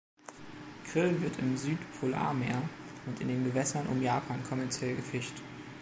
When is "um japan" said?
3.85-4.41